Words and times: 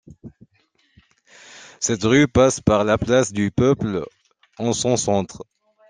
Cette 1.79 2.01
rue 2.05 2.27
passe 2.27 2.59
par 2.59 2.83
la 2.85 2.97
place 2.97 3.31
du 3.31 3.51
Peuple 3.51 4.03
en 4.57 4.73
son 4.73 4.97
centre. 4.97 5.43